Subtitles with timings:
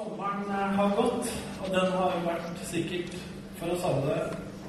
[0.00, 1.26] Sommeren eh, har gått,
[1.60, 3.16] og den har vært sikkert
[3.58, 4.14] for oss alle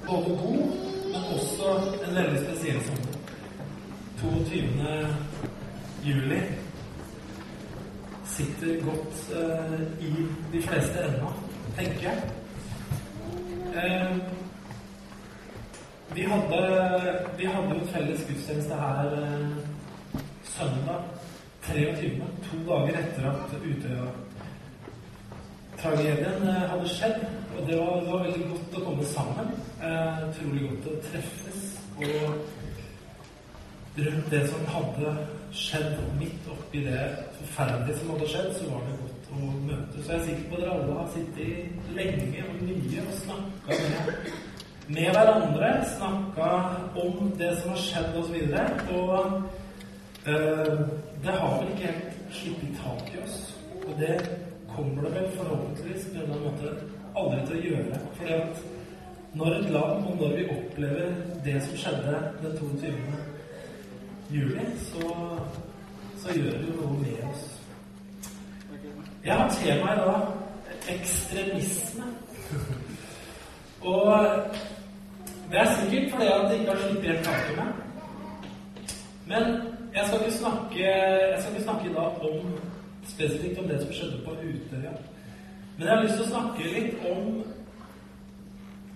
[0.04, 0.74] både god,
[1.14, 1.76] men også
[2.08, 3.14] en veldig spesiell sommer.
[4.20, 4.98] 22.
[6.04, 6.40] juli
[8.34, 10.10] sitter godt eh, i
[10.52, 11.32] de fleste ennå,
[11.78, 12.18] tenker jeg.
[13.86, 14.18] Eh,
[16.16, 16.60] vi, hadde,
[17.38, 19.48] vi hadde jo felles gudstjeneste her eh,
[20.58, 21.08] søndag
[21.70, 22.20] 23.,
[22.50, 24.12] to dager etter at Utøya
[25.82, 27.22] tragedien eh, hadde skjedd.
[27.58, 29.54] Og det var, det var, veldig godt å komme sammen.
[29.82, 31.62] Eh, utrolig godt å treffes.
[32.02, 32.12] Og
[34.02, 35.16] rundt det som hadde
[35.52, 37.02] skjedd, midt oppi det
[37.40, 40.06] forferdelige som hadde skjedd, så var det godt å møtes.
[40.06, 43.80] Så jeg er sikker på at dere alle har sittet lenge og mye og snakka
[43.82, 44.30] med,
[44.96, 45.74] med hverandre.
[45.98, 46.52] Snakka
[47.04, 48.38] om det som har skjedd, osv.
[48.38, 48.56] Og,
[48.86, 49.20] så og
[50.32, 50.86] eh,
[51.26, 53.38] det har vel ikke helt sluppet tak i oss.
[53.82, 54.16] Og det
[54.76, 56.74] kommer det vel forhåpentligvis på en eller annen måte
[57.16, 58.00] aldri til å gjøre.
[58.18, 58.64] Fordi at
[59.34, 61.14] når et land, og når vi opplever
[61.46, 62.94] det som skjedde den 22.
[64.32, 65.14] juli, så,
[66.24, 67.48] så gjør det jo noe med oss.
[69.24, 70.16] Jeg har temaet da
[70.96, 72.04] ekstremisme.
[73.82, 74.28] og
[75.52, 77.72] det er sikkert fordi at det ikke har sluppet helt tak i meg.
[79.28, 79.44] Men
[79.94, 82.71] jeg skal ikke snakke, jeg skal ikke snakke i dag om
[83.14, 84.94] spesifikt om det som skjedde på Utøya.
[85.78, 87.42] Men jeg har lyst til å snakke litt om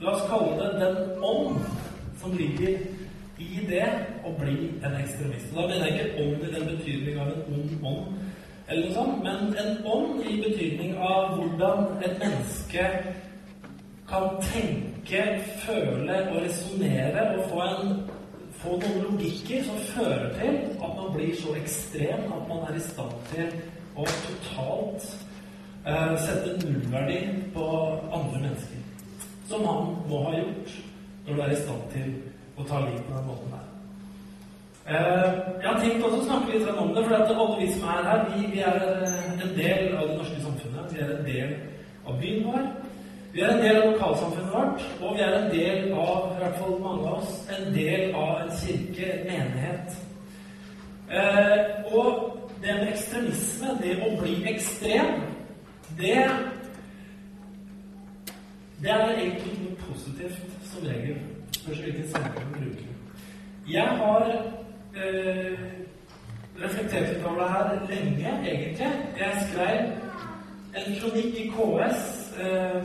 [0.04, 1.62] La oss kalle det den ånd
[2.20, 2.82] som ligger
[3.40, 3.86] i det
[4.28, 5.54] å bli en ekstremist.
[5.56, 8.18] Da mener jeg ikke ånd i den betydning av en ond ånd,
[8.68, 12.86] eller noe sånt, men en ånd i betydning av hvordan et menneske
[14.10, 15.24] kan tenke,
[15.64, 17.96] føle og resonnere og få, en,
[18.60, 22.86] få noen logikker som fører til at man blir så ekstrem at man er i
[22.88, 23.56] stand til
[23.96, 25.06] og totalt
[25.88, 27.20] eh, sette nullverdi
[27.54, 27.68] på
[28.12, 28.82] andre mennesker.
[29.50, 30.76] Som han må ha gjort
[31.26, 32.12] når du er i stand til
[32.58, 33.66] å ta liv på den måten der.
[34.86, 35.30] Eh,
[35.62, 38.26] jeg har tenkt også å snakke litt om det, for alle vi som er her,
[38.34, 38.82] vi, vi, er
[39.42, 40.92] en del av det norske samfunnet.
[40.94, 41.56] Vi er en del
[42.06, 42.68] av byen vår.
[43.36, 46.60] Vi er en del av lokalsamfunnet vårt, og vi er en del av, i hvert
[46.62, 49.98] fall mange av oss, en del av en kirke, en menighet.
[51.12, 51.58] Eh,
[51.92, 55.22] og det med ekstremisme, det å bli ekstrem,
[56.00, 56.20] det
[58.82, 61.20] Det er egentlig ikke noe positivt som regel.
[61.56, 62.90] Spørs hvilken sammenheng man bruker.
[63.72, 64.26] Jeg har
[65.04, 65.60] øh,
[66.64, 68.92] reflektert litt over det her lenge, egentlig.
[69.20, 69.80] Jeg skrev
[70.76, 72.02] en kronikk i KS
[72.44, 72.84] øh,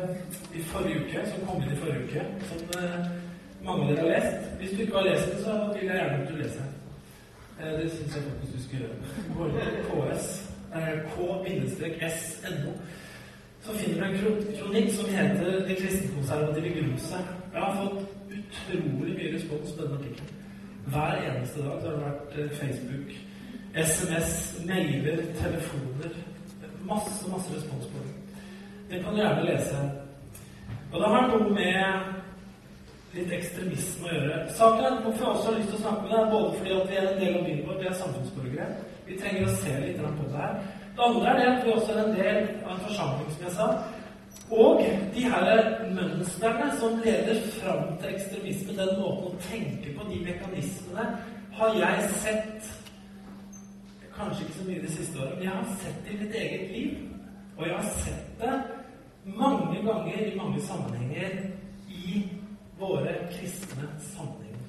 [0.54, 2.98] i forrige uke, som kom inn i forrige uke, som øh,
[3.66, 4.50] mange av dere har lest.
[4.58, 6.69] Hvis du ikke har lest den, så vil jeg gjerne at du leser den.
[7.62, 8.96] Eh, det syns jeg faktisk du skal gjøre.
[11.98, 12.72] K-s.no,
[13.62, 14.18] så finner du en
[14.58, 17.26] kronikk som heter 'Det kristenkonservative gruset'.
[17.54, 18.06] Jeg har fått
[18.38, 20.30] utrolig mye respons på denne artikkelen.
[20.86, 23.08] Hver eneste dag har det vært eh, Facebook,
[23.74, 26.10] SMS, mailer, telefoner
[26.84, 28.14] Masse, masse respons på det.
[28.90, 29.76] Det kan du gjerne lese.
[30.92, 31.84] Og det har noe med
[33.14, 34.40] litt ekstremisme å gjøre.
[34.58, 36.90] Saken er hvorfor jeg også har lyst til å snakke med deg, både fordi at
[36.90, 38.68] vi er en del av byen vår, vi er samfunnsborgere.
[39.06, 40.60] Vi trenger å se litt på det her.
[40.90, 43.56] Det andre er det at vi også er en del av en forsamling, som jeg
[43.56, 43.68] sa.
[44.50, 44.82] Og
[45.14, 45.50] de her
[45.94, 51.06] mønstrene som leder fram til ekstremisme, den måten å tenke på, de mekanismene,
[51.58, 52.76] har jeg sett
[54.20, 56.72] Kanskje ikke så mye de siste årene, men jeg har sett det i mitt eget
[56.74, 56.96] liv.
[57.56, 58.56] Og jeg har sett det
[59.24, 61.38] mange ganger i mange sammenhenger
[61.88, 62.18] i
[62.80, 64.68] våre kristne sammenhenger.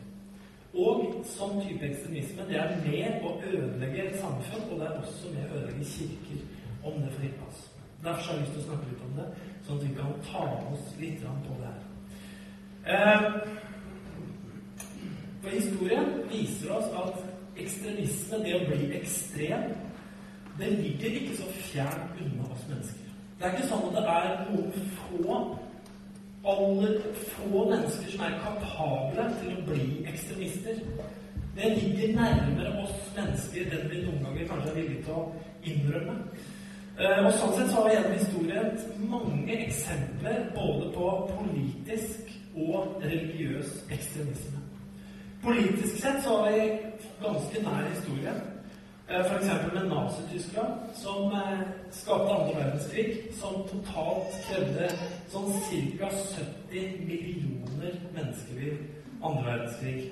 [0.72, 5.34] Og sånn type ekstremisme det er med å ødelegge et samfunn, og det er også
[5.36, 6.44] med å ødelegge kirker,
[6.82, 7.66] om det får hippe oss.
[8.02, 9.28] Derfor har jeg lyst til å snakke litt om det,
[9.66, 11.82] sånn at vi kan ta med oss litt på det her.
[12.92, 13.28] Eh,
[15.42, 17.20] for historien viser oss at
[17.62, 19.68] ekstremisme, det å bli ekstrem,
[20.58, 23.12] det ligger ikke så fjernt unna oss mennesker.
[23.38, 25.36] Det er ikke sånn at det er noen få
[26.44, 30.80] aller få mennesker som er kapable til å bli ekstremister.
[31.56, 35.26] Det ligger nærmere oss mennesker enn vi noen ganger kanskje er villige til å
[35.68, 36.16] innrømme.
[36.98, 38.72] Eh, og Sånn sett så har vi gjennom historien
[39.12, 44.64] mange eksempler både på politisk og religiøs ekstremisme.
[45.44, 46.66] Politisk sett så har vi
[47.22, 48.42] ganske nær historien
[49.12, 49.74] F.eks.
[49.74, 51.60] med Nazi-Tyskland, som eh,
[51.92, 53.08] skapte andre verdenskrig,
[53.40, 54.88] som totalt krevde
[55.34, 55.52] sånn
[56.00, 56.10] ca.
[56.72, 58.80] 70 millioner menneskeliv
[59.24, 60.12] andre verdenskrig.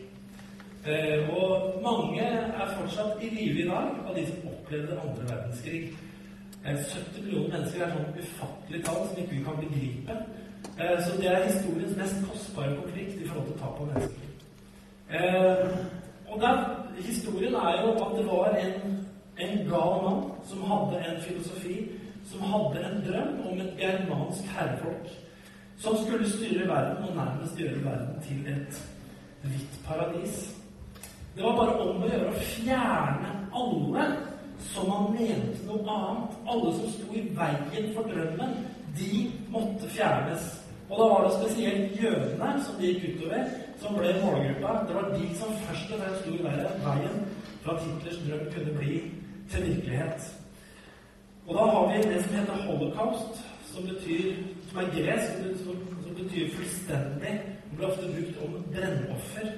[0.86, 5.90] Eh, og mange er fortsatt i live i dag av de som opplevde andre verdenskrig.
[6.64, 10.18] 70 millioner mennesker er sånn ufattelig tall som ikke vi kan begripe.
[10.80, 14.28] Eh, så det er historiens mest kostbare konflikt i forhold til tap av mennesker.
[15.10, 15.68] Eh,
[16.30, 16.58] og der,
[17.06, 19.08] historien er jo at det var en,
[19.38, 21.78] en gal mann som hadde en filosofi,
[22.32, 25.10] som hadde en drøm om et germansk herrefolk
[25.80, 28.82] som skulle styre verden og nærmest gjøre verden til et
[29.44, 30.56] hvitt paradis.
[31.36, 34.08] Det var bare om å gjøre å fjerne alle
[34.74, 36.36] som han mente noe annet.
[36.52, 38.58] Alle som sto i veien for drømmen,
[39.00, 40.50] de måtte fjernes.
[40.90, 44.86] Og da var det spesielt jødene som det gikk utover, som ble målgruppa.
[44.88, 47.24] Det var de som først og fremst sto i veien
[47.64, 48.98] for at Hitlers drøm kunne bli
[49.52, 50.34] til virkelighet.
[51.48, 53.42] Og da har vi det som heter holocaust,
[53.72, 54.34] som, betyr,
[54.70, 55.32] som er gresk,
[55.64, 57.34] som, som betyr fullstendig.
[57.70, 59.52] Det ble ofte brukt om brennoffer.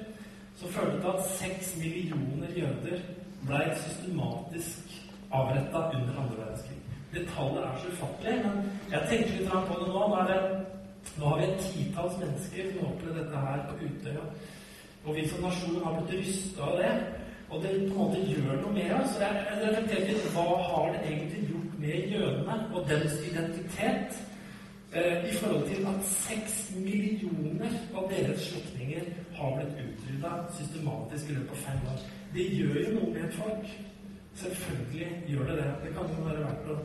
[0.59, 2.99] Som førte til at seks millioner jøder
[3.47, 4.99] ble systematisk
[5.31, 6.77] avretta under andre verdenskrig.
[7.13, 10.03] Det tallet er så ufattelig, men jeg tenker litt på det nå.
[10.11, 10.37] Nå, det,
[11.17, 14.25] nå har vi et titalls mennesker som har opplevd dette her på Utøya.
[15.05, 16.93] Og vi som nasjon har blitt rysta av det.
[17.51, 19.17] Og det på en måte gjør noe med oss.
[19.19, 24.21] Jeg litt hva har det egentlig gjort med jødene og deres identitet
[24.93, 31.37] eh, i forhold til at seks millioner av deres slektninger har blitt utrydda systematisk i
[31.39, 32.07] løpet av fem år.
[32.35, 33.75] Det gjør jo noe med et folk.
[34.45, 35.69] Selvfølgelig gjør det det.
[35.83, 36.79] Det kan jo være verdt å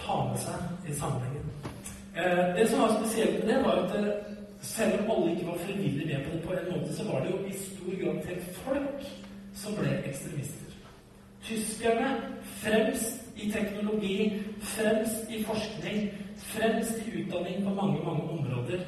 [0.00, 1.98] ta med seg i sammenhengen.
[2.20, 4.12] Eh, det som var spesielt med det, var at eh,
[4.60, 7.30] selv om alle ikke var frivillig med på det på en måte, så var det
[7.30, 9.06] jo i stor grad til folk
[9.54, 10.72] som ble ekstremister.
[11.44, 12.10] Tyskerne
[12.44, 18.80] fremst i teknologi, fremst i forskning, fremst i utdanning på mange, mange områder,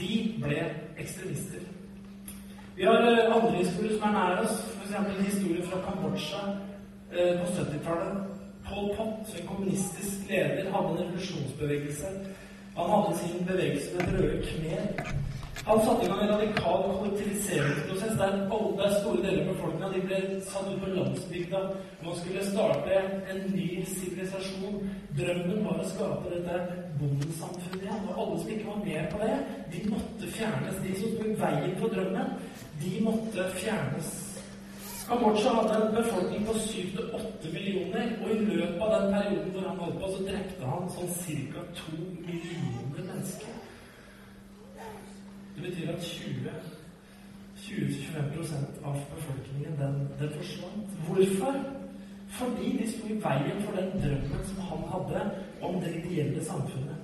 [0.00, 0.64] de ble
[0.98, 1.60] ekstremister.
[2.76, 4.94] Vi har eh, andre historier som er nær oss, f.eks.
[4.94, 6.44] en historie fra Kambodsja
[7.12, 8.28] på 70-tallet.
[8.64, 12.06] Pol Pot, en kommunistisk leder, hadde en revolusjonsbevegelse.
[12.76, 15.12] Han hadde sin bevegelse med røde khmer.
[15.66, 18.32] Han satte i gang en radikal kollektiviseringsprosess der,
[18.78, 21.60] der store deler av befolkninga ble satt ut på landsbygda.
[22.04, 22.96] Man skulle starte
[23.30, 24.80] en ny sivilisasjon.
[25.18, 28.08] Drømmen var å skape dette bondesamfunnet igjen.
[28.08, 29.38] Og alle som ikke var med på det,
[29.74, 30.82] de måtte fjernes.
[30.82, 32.36] De som sto i veien for drømmen,
[32.82, 34.12] de måtte fjernes.
[35.06, 37.71] Kambodsja hadde en befolkning på 7-8 millioner,
[38.72, 41.12] løpet av den perioden hvor han holdt på, så drepte han sånn
[41.52, 41.60] ca.
[41.78, 41.82] 2
[42.26, 43.54] millioner mennesker.
[45.56, 50.88] Det betyr at 20-25% av befolkningen, den, den forsvant.
[51.06, 51.54] Hvorfor?
[52.32, 55.20] Fordi de sto i veien for den drømmen som han hadde
[55.60, 56.96] om det ideelle samfunnet.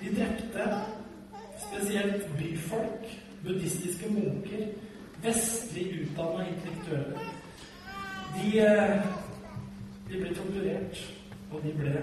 [0.00, 0.64] De drepte
[1.60, 3.04] spesielt byfolk,
[3.42, 4.62] buddhistiske munker,
[5.22, 7.18] vestlig utdanna intellektuelle.
[8.36, 8.96] De, eh,
[10.10, 11.02] de, ble torturert,
[11.50, 11.94] og de ble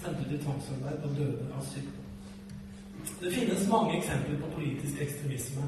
[0.00, 2.02] sendt ut i tvangsarbeid og døde av sykdom.
[3.20, 5.66] Det finnes mange eksempler på politisk ekstremisme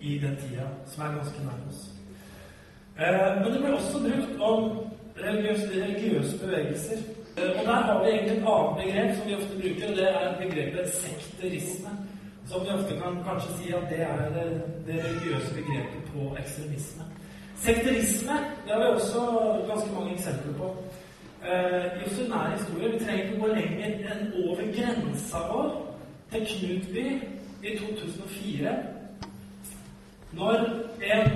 [0.00, 1.82] i den tida som er ganske nær oss.
[2.98, 4.64] Eh, men det ble også brukt om
[5.18, 7.04] religiøse, religiøse bevegelser.
[7.36, 10.08] Eh, og der har vi egentlig et annet begrep som vi ofte bruker, og det
[10.10, 11.94] er begrepet sekterisme.
[12.50, 14.46] Som vi ofte kan kanskje si at det er det,
[14.86, 17.04] det religiøse begrepet på ekstremisme.
[17.62, 19.20] Sekterisme det har vi også
[19.70, 20.76] ganske mange eksempler på.
[21.44, 22.92] Eh, I også nær historie.
[22.92, 25.70] Vi trenger ikke gå lenger enn over grensa vår
[26.30, 27.06] til Knutby
[27.62, 28.74] i 2004.
[30.32, 30.54] Når
[31.02, 31.32] en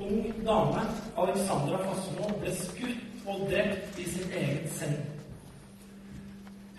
[0.00, 0.84] ung dame,
[1.18, 4.94] Alexandra Fossmo, ble skutt og drept i sin egen seng.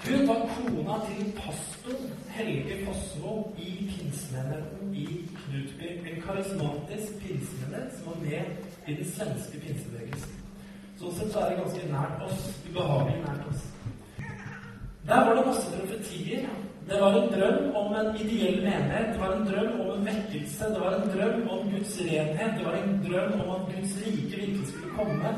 [0.06, 5.06] Hun var kona til pastor Helge Fossmo i pinsemenigheten i
[5.42, 5.92] Knutby.
[6.08, 8.42] En karismatisk pinsemenighet som var med
[8.88, 10.45] i den svenske pinsebevegelsen.
[11.00, 12.46] Sånn sett så er det ganske nært oss.
[12.70, 13.66] Ubehagelig nært oss.
[15.06, 16.48] Der var det masse profetier.
[16.86, 19.12] Det var en drøm om en ideell menighet.
[19.14, 20.72] Det var en drøm om en vekkelse.
[20.74, 22.58] Det var en drøm om Guds renhet.
[22.58, 25.36] Det var en drøm om at Guds rike virkelig skulle komme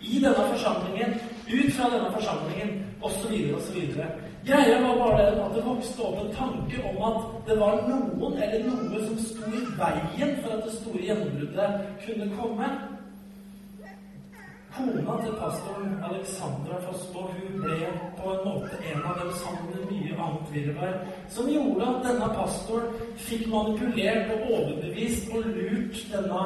[0.00, 1.14] i denne forsamlingen,
[1.48, 2.68] ut fra denne forsamlingen,
[3.02, 3.78] osv., osv.
[4.46, 8.68] Greia var bare at det vokste opp en tanke om at det var noen eller
[8.68, 12.70] noe som sto i veien for at det store gjennombruddet kunne komme.
[14.78, 17.78] Kona til pastoren Alexandra Fossmo hun ble
[18.18, 20.92] på en måte en av dem sammen med mye annet virvar,
[21.34, 26.44] som gjorde at denne pastoren fikk manipulert og overbevist og lurt denne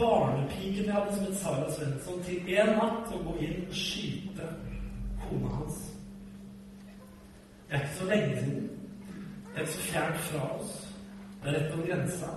[0.00, 4.50] barnepiken vi hadde som het Sara Svensson, til en natt å gå inn og skyte
[5.26, 5.84] kona hans.
[7.68, 8.68] Det er ikke så lenge siden.
[9.52, 10.76] Det er ikke så fjernt fra oss.
[11.44, 12.36] Det er rett på grensa.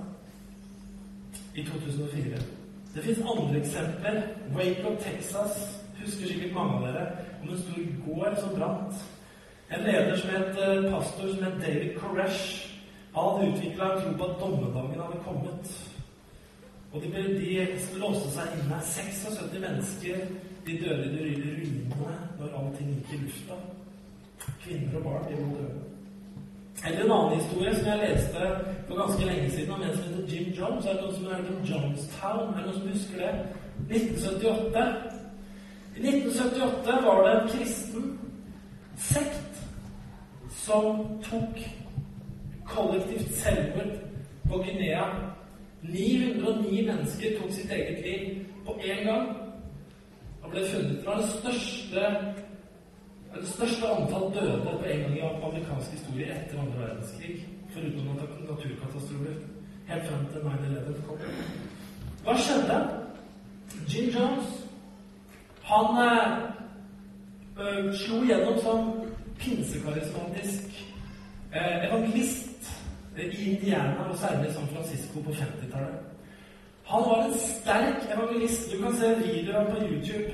[1.56, 2.59] I 2004.
[2.96, 4.22] Det fins andre eksempler.
[4.56, 5.76] Wake Up Texas.
[6.00, 7.06] husker sikkert mange av dere
[7.42, 9.02] om en stor gård som brant.
[9.70, 12.70] En leder som het eh, pastor som het David Koresh,
[13.14, 15.74] han hadde utvikla en tro på at dommedagen hadde kommet.
[16.94, 18.80] Og de, de låste seg inne.
[18.82, 20.26] 76 mennesker
[20.66, 23.62] de døde i de ruinene når allting gikk i lufta.
[24.64, 25.89] Kvinner og barn de må dø.
[26.88, 28.50] Eller en annen historie som jeg leste
[28.88, 30.86] for ganske lenge siden om en som heter Jim Jones.
[30.86, 32.54] Er det noen som har hørt om Jonestown?
[32.54, 33.32] Er det noen som husker det?
[33.90, 34.86] 1978.
[35.96, 38.20] I 1978 var det en kristen
[38.96, 39.64] sekt
[40.66, 41.60] som tok
[42.66, 43.94] kollektivt selvmord
[44.50, 45.04] på Guinea.
[45.82, 49.30] 909 mennesker tok sitt eget liv på én gang
[50.44, 50.98] og ble funnet.
[51.00, 52.06] Det var den største,
[53.36, 57.48] det største antall døde på en gang i amerikansk historie etter andre verdenskrig.
[57.74, 58.08] Foruten
[58.50, 59.36] naturkatastrofer.
[59.88, 61.18] Helt fram til 9-11 kom.
[62.24, 62.80] Hva skjedde?
[63.90, 64.48] Jim Jones
[65.70, 65.86] han
[67.62, 68.80] øh, slo gjennom som
[69.40, 70.64] pinsekarismatisk
[71.56, 72.72] øh, evangelist
[73.18, 76.00] i Indiana og særlig San Francisco på 50-tallet.
[76.84, 78.72] Han var en sterk evangelist.
[78.72, 80.32] Du kan se videoer på YouTube.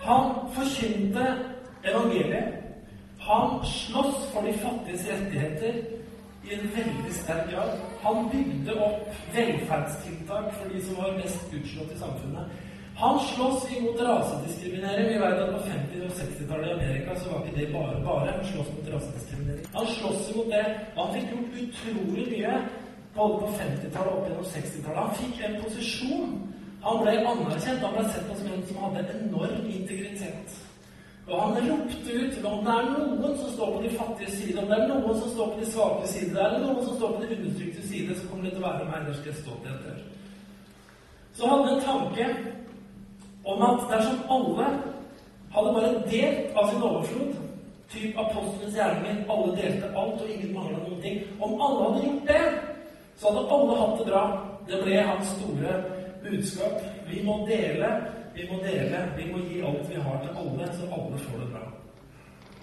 [0.00, 0.24] Han
[0.54, 1.55] forkynte
[1.90, 2.62] evangeliet.
[3.26, 5.80] Han sloss for de fattiges rettigheter
[6.46, 7.72] i en veldig sterk grad.
[8.04, 12.56] Han bygde opp velferdstiltak for de som var mest utslått i samfunnet.
[12.96, 15.08] Han slåss imot rasediskriminering.
[15.08, 18.30] Vi vet at på 50- og 60-tallet i Amerika så var ikke det bare bare.
[18.36, 19.66] Han slåss mot rasediskriminering.
[19.74, 20.64] Han slåss imot det.
[20.96, 22.54] Han fikk gjort utrolig mye
[23.16, 25.02] både på 50-tallet og opp gjennom 60-tallet.
[25.02, 26.32] Han fikk en posisjon.
[26.86, 27.84] Han ble anerkjent.
[27.84, 30.56] Han ble sett på som en som hadde enorm integritet.
[31.26, 34.68] Og han ropte ut om det er noen som står på de fattige side, om
[34.70, 37.22] det er noen som står på de svake side, det er noen som står på
[37.22, 39.32] de undertrykte side, så kommer det til å være til
[39.72, 39.96] etter.
[41.36, 42.28] Så hadde han en tanke
[43.44, 44.68] om at dersom alle
[45.56, 47.34] hadde bare delt av sin overflod,
[47.90, 52.30] typ apostlenes gjerninger, alle delte alt, og ingen mangla noen ting Om alle hadde gjort
[52.30, 52.44] det,
[53.16, 54.24] så hadde alle hatt det bra.
[54.66, 55.74] Det ble hans store
[56.24, 56.80] budskap.
[57.10, 57.90] Vi må dele,
[58.36, 61.50] vi må dele, vi må gi alt vi har til alle, så alle får det
[61.54, 61.64] bra.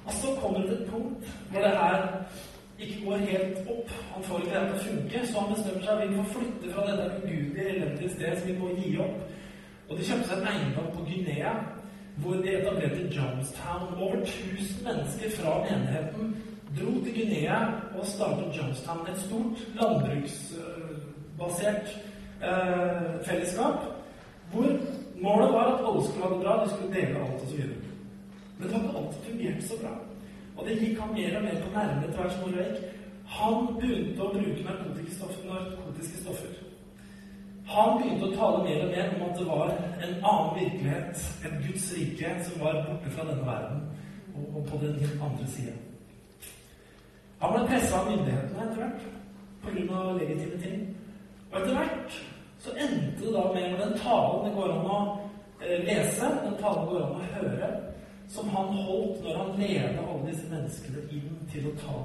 [0.06, 2.00] Og så kommer det et punkt hvor det her
[2.80, 3.90] ikke går helt opp.
[4.14, 6.82] Han får ikke det til å funke, så han bestemmer seg vi må flytte fra
[6.90, 9.18] dette ugudelige, elendige stedet, så vi må gi opp.
[9.90, 11.54] Og de kjøpte seg en eiendom på Guinea,
[12.22, 13.84] hvor de etablerte Jonestown.
[13.98, 16.26] Over 1000 mennesker fra menigheten
[16.78, 17.60] dro til Guinea
[17.98, 19.08] og startet Jonestown.
[19.10, 21.88] Et stort landbruksbasert
[22.44, 23.78] eh, fellesskap
[24.54, 24.70] hvor
[25.24, 27.62] målet var at alle skulle ha det bra, de skulle dele alt osv.
[28.58, 29.94] Men det var ikke alltid fungert så bra.
[30.58, 33.00] Og det gikk han mer og mer på nervene etter hvert som året gikk.
[33.38, 36.52] Han begynte å bruke narkotiske stoffer.
[37.74, 41.56] Han begynte å tale mer og mer om at det var en annen virkelighet, et
[41.64, 43.82] Guds rike, som var borte fra denne verden
[44.54, 45.80] og på den andre siden.
[47.40, 49.08] Han ble pressa av myndighetene etter hvert
[49.64, 50.04] pga.
[50.20, 50.86] legitime ting.
[51.52, 52.20] Og etter hvert
[52.64, 55.00] så endte det da med den talen det går an å
[55.62, 57.72] eh, lese, den talen det går an å høre,
[58.32, 61.98] som han holdt når han ledet alle disse menneskene inn til å ta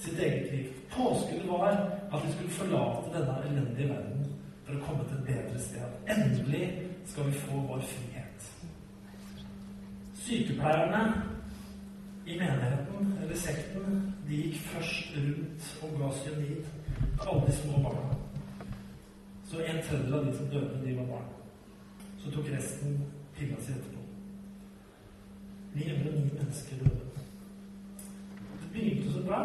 [0.00, 0.68] sitt eget liv.
[0.94, 4.30] Påskuddet var at de skulle forlate denne elendige verden
[4.64, 5.98] for å komme til et bedre sted.
[6.14, 6.64] Endelig
[7.10, 8.48] skal vi få vår frihet.
[10.22, 11.04] Sykepleierne
[12.30, 17.82] i menigheten, eller sekten, de gikk først rundt og ga cyanid til alle de små
[17.88, 18.29] barna.
[19.50, 21.30] Så en tredjedel av de som døde, de var barn.
[22.22, 23.00] Så tok resten
[23.34, 24.02] pilla si etterpå.
[25.74, 27.24] 909 mennesker døde.
[28.60, 29.40] Det begynte så bra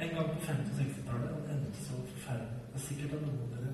[0.00, 2.58] en gang på 50- og 60-tallet, og det endte så forferdelig.
[2.66, 3.72] Det er sikkert at noen av dere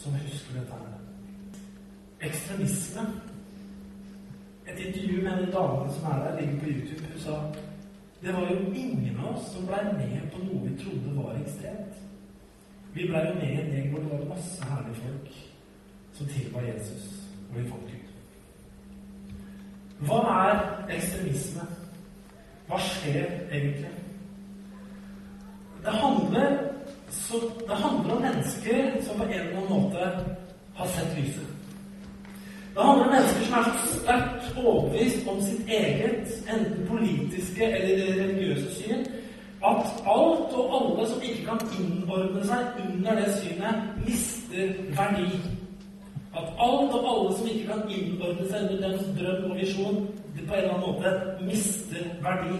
[0.00, 1.58] som husker dette her.
[2.28, 3.04] Ekstremisme.
[4.66, 7.12] Et intervju med en dame som er der, ligger på YouTube.
[7.12, 7.36] Hun sa
[8.22, 12.00] det var jo ingen av oss som blei med på noe vi trodde var ekstremt.
[12.94, 15.28] Vi blei jo med i en gjeng hvor det var masse herlige folk
[16.12, 17.04] som tilba Jesus,
[17.50, 18.10] og vi fant Gud.
[20.06, 20.60] Hva er
[20.96, 21.64] ekstremisme?
[22.68, 23.94] Hva skjer egentlig?
[25.82, 26.72] Det handler
[27.12, 27.34] så
[27.68, 30.10] det handler om mennesker som på en eller annen måte
[30.74, 31.48] har sett lyset.
[32.74, 38.22] Det handler om mennesker som er så sterkt overbevist om sitt eget, enten politiske eller
[38.22, 39.06] religiøse syn,
[39.62, 45.38] at alt og alle som ikke kan innordne seg under det synet, mister verdi.
[46.34, 50.02] At alt og alle som ikke kan innordne seg under deres drøm og visjon,
[50.42, 51.10] på en eller annen måte
[51.46, 52.58] mister verdi.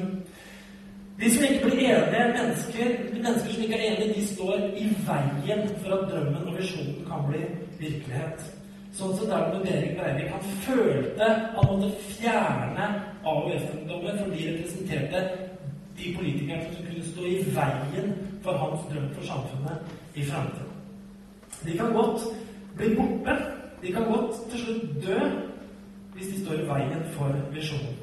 [1.20, 5.68] De som ikke blir enige, mennesker, mennesker som ikke er enige, de står i veien
[5.82, 7.42] for at drømmen og visjonen kan bli
[7.80, 8.46] virkelighet.
[8.92, 10.32] Sånn som der Erik Breivik.
[10.34, 12.88] Han følte han måtte fjerne
[13.24, 15.22] AUF-ungdommen, for de representerte
[15.98, 19.78] de politikerne som kunne stå i veien for hans drøm for samfunnet
[20.14, 20.72] i framtiden.
[21.64, 22.20] De kan godt
[22.76, 23.36] bli borte.
[23.82, 25.18] De kan godt til slutt dø
[26.14, 27.98] hvis de står i veien for visjonen.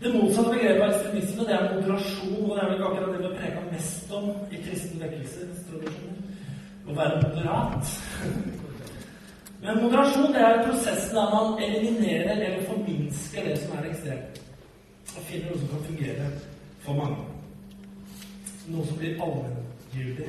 [0.00, 2.50] Det motsatte begrepet av ekstremisme det er moderasjon.
[2.50, 6.20] Og det er vel ikke akkurat det vi har preka mest om i kristen vekkelsestradisjoner.
[6.88, 7.94] Å være moderat.
[9.62, 14.38] Men moderasjon det er prosessen der man eliminerer eller forminsker det som er ekstremt.
[15.18, 16.26] Og finner noe som kan fungere
[16.84, 17.16] for mange.
[18.70, 20.28] Noe som blir allmenngyldig.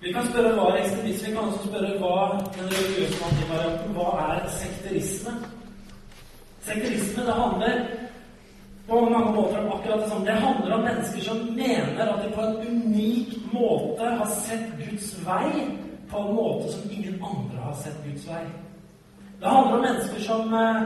[0.00, 1.28] Vi kan spørre hva er ekstremisme.
[1.28, 2.16] Vi kan også spørre hva
[2.56, 5.36] den religiøse antivarianten, hva er sekterisme?
[6.66, 7.80] Sekterisme det handler
[8.88, 10.26] på mange måter om akkurat det samme.
[10.26, 15.12] Det handler om mennesker som mener at de på en unik måte har sett Guds
[15.26, 15.66] vei
[16.10, 18.44] på en måte som ingen andre har sett Guds vei.
[19.40, 20.82] Det handler om mennesker som, eh,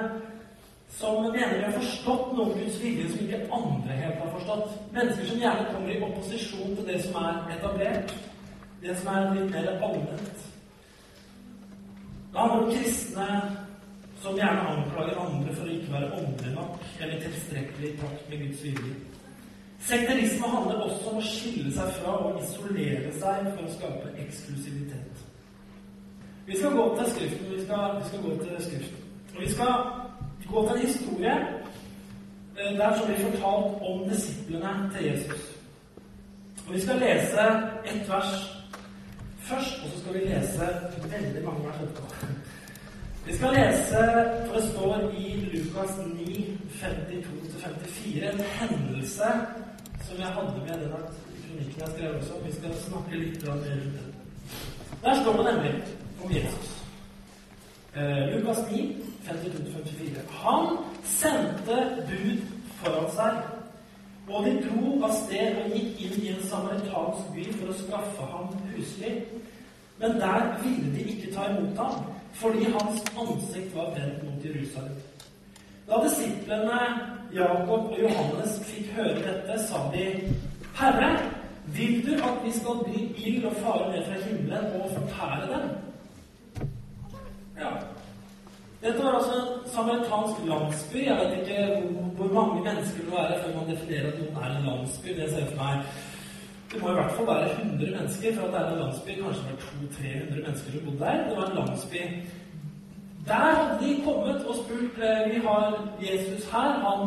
[0.98, 4.76] som mener de har forstått noe Guds vilje som ikke andre helt har forstått.
[4.92, 8.14] Mennesker som gjerne kommer i opposisjon til det som er etablert.
[8.82, 10.46] Det som er litt mer allment.
[12.32, 13.28] Det handler om kristne
[14.22, 18.44] som gjerne anklager andre for å ikke være åndelige nok eller tilstrekkelig i takt med
[18.44, 18.98] Guds vilje.
[19.88, 25.24] Sekterisme handler også om å skille seg fra og isolere seg for å skape eksklusivitet.
[26.46, 27.48] Vi skal gå til Skriften.
[27.54, 29.08] Vi skal, vi skal gå til Skriften.
[29.34, 29.99] Og vi skal
[30.52, 31.34] gå til en historie
[32.58, 35.42] eh, der som blir fortalt om disiplene til Jesus.
[36.66, 37.40] Og Vi skal lese
[37.84, 38.32] ett vers
[39.38, 40.66] først, og så skal vi lese
[41.12, 42.14] veldig mange vers etterpå.
[43.26, 43.98] Vi skal lese,
[44.46, 49.30] for det står i Lukas 9, 52-54, en hendelse
[50.08, 52.32] som jeg hadde med den kronikken jeg skrev også.
[52.46, 53.98] Vi skal snakke litt rundt den.
[55.04, 55.74] Der står det nemlig
[56.24, 56.79] om Jesus.
[57.96, 58.94] Eh, Lukas 9,
[59.26, 60.22] 52-54.
[60.44, 62.38] Han sendte bud
[62.78, 63.40] foran seg,
[64.30, 68.28] og de dro av sted og gikk inn i en samaritansk by for å skaffe
[68.30, 69.16] ham husly.
[69.98, 72.06] Men der ville de ikke ta imot ham
[72.38, 74.94] fordi hans ansikt var vendt mot Jerusalem.
[75.88, 76.78] Da disiplene
[77.34, 80.06] Jakob og Johannes fikk høre dette, sa de,
[80.78, 81.10] Herre,
[81.74, 85.89] vil du at vi skal bli ild og fare ned fra himmelen og fortære dem?
[88.80, 91.00] Dette var altså en samaritansk landsby.
[91.04, 91.58] Jeg vet ikke
[92.16, 95.08] hvor mange mennesker det må være før man definerer at noen er en landsby.
[95.18, 95.84] Det ser jeg for meg
[96.72, 99.10] det må i hvert fall være 100 mennesker, for at det er en landsby.
[99.22, 101.28] Kanskje det var 200-300 mennesker som bodde der.
[101.28, 102.02] Det var en landsby.
[103.28, 105.64] Der hadde de kommet og spurt eh, vi har
[106.08, 106.70] Jesus her.
[106.86, 107.00] Han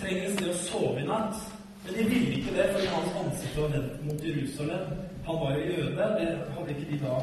[0.00, 1.38] trenger et sted å sove i natt.
[1.84, 4.90] Men de ville ikke det fordi hans ansikt var vendt mot Jerusalem.
[5.28, 6.10] Han var jo jøde.
[6.18, 7.14] Det hadde ikke de da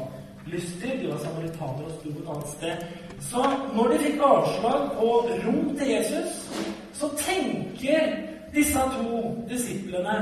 [0.54, 0.96] lyst til.
[1.02, 3.07] De var samaritanere og sto et annet sted.
[3.20, 5.08] Så når de fikk avslag på
[5.46, 6.50] rom til Jesus,
[6.92, 8.12] så tenker
[8.54, 10.18] disse to disiplene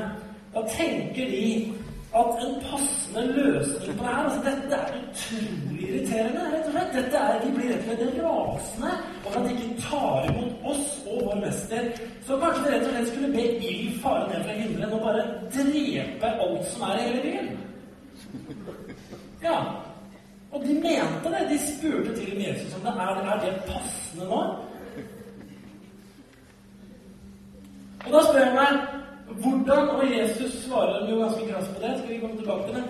[0.56, 1.72] da tenker de
[2.16, 6.40] at en passende løsning på det her altså Dette er utrolig irriterende.
[6.52, 6.94] rett og slett.
[6.94, 8.92] Dette er, De blir rett og slett rasende
[9.26, 11.82] over at de ikke tar imot oss og vår mester.
[12.26, 15.26] Så kanskje de rett og slett skulle be ild fare ned fra himmelen og bare
[15.56, 17.48] drepe alt som er i hele byen.
[19.42, 19.58] Ja.
[20.56, 21.42] Og de mente det.
[21.50, 24.42] De spurte til og med Jesus om det er, er det passende nå.
[28.06, 28.72] Og da spør jeg meg
[29.42, 32.84] hvordan, og Jesus svarer jo ganske krass på det, skal vi komme tilbake til det.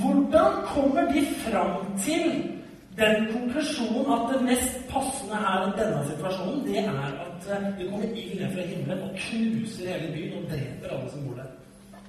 [0.00, 1.72] Hvordan kommer de fram
[2.04, 2.24] til
[3.00, 7.90] den konklusjonen at det mest passende her i denne situasjonen, det er at eh, det
[7.90, 11.50] kommer ild ned fra himmelen og knuser hele byen og dreper alle som bor der?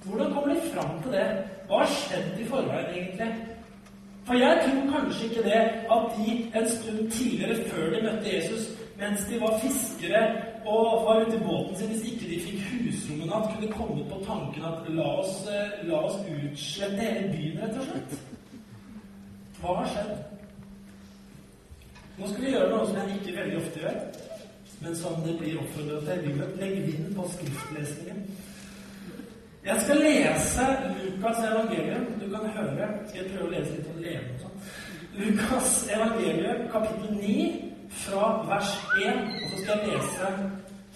[0.04, 1.26] Hvordan kommer de fram til det?
[1.66, 3.49] Hva har skjedd i forveien, egentlig?
[4.26, 5.62] For jeg tror kanskje ikke det
[5.96, 8.64] at de en stund tidligere, før de møtte Jesus,
[9.00, 10.22] mens de var fiskere
[10.66, 14.04] og var ute i båten sin, hvis ikke de fikk husrom en natt, kunne komme
[14.10, 18.18] på tanken at la oss, eh, la oss utslette hele byen, rett og slett.
[19.60, 20.12] Hva har skjedd?
[22.18, 23.98] Nå skal vi gjøre noe som jeg ikke veldig ofte gjør,
[24.80, 26.22] men som det blir oppfordret til.
[26.26, 28.24] Vi vil legge vind på skriftlesningen.
[29.64, 30.66] Jeg skal lese
[31.04, 32.04] Lukas evangelium.
[32.20, 32.88] Du kan høre.
[33.08, 34.56] Skal jeg prøve å lese litt om levende og sånn?
[35.20, 37.34] Lukas evangelium, kapittel 9
[38.00, 38.72] fra vers
[39.04, 40.32] 1, og så skal jeg lese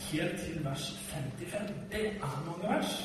[0.08, 1.76] helt til vers 55.
[1.92, 2.96] Det er mange vers.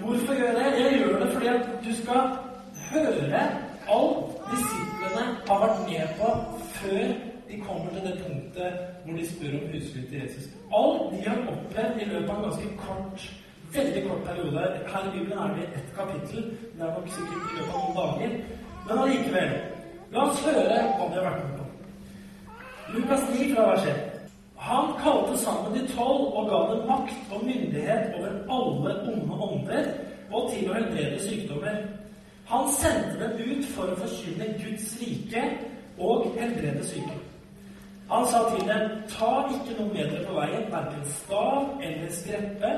[0.00, 0.84] Hvorfor gjør jeg det?
[0.84, 2.20] Jeg gjør det fordi at du skal
[2.90, 3.46] høre
[3.88, 6.34] alt disiplene har vært med på
[6.80, 7.16] før
[7.48, 10.48] de kommer til det punktet hvor de spør om husly til Jesus.
[10.74, 13.26] Alt de har opplevd i løpet av en ganske kort
[13.74, 14.64] veldig kort periode.
[14.92, 16.44] Her i Bibelen er det ett kapittel.
[16.76, 18.36] Det er nok sikkert i løpet av noen dager.
[18.86, 19.54] Men allikevel,
[20.12, 21.64] la oss høre hva de har vært med på.
[22.94, 24.16] Lukas 9 fra vers 1.
[24.56, 29.88] Han kalte sammen de tolv og ga dem makt og myndighet over alle onde ånder
[30.32, 31.82] og til å helbrede sykdommer.
[32.46, 35.42] Han sendte dem ut for å forkynne Guds rike
[35.98, 37.18] og helbrede syke.
[38.10, 42.70] Han sa til dem, ta ikke noe med dere på veien, verken stav eller skreppe.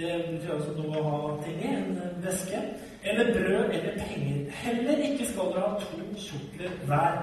[0.00, 2.60] Det betyr altså noe å ha ting i, en veske.
[3.04, 4.38] Eller brød eller penger.
[4.62, 7.18] Heller ikke skal dere ha to kjortler hver.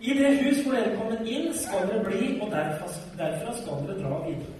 [0.00, 3.98] I det hus hvor dere kommer inn, skal dere bli, og derfra, derfra skal dere
[3.98, 4.54] dra videre.